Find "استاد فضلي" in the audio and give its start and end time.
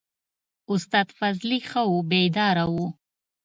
0.73-1.59